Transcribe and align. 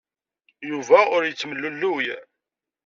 Yuba 0.69 0.99
ur 1.15 1.21
yettemlelluy. 1.25 2.05